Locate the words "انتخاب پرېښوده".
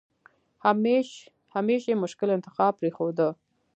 2.37-3.27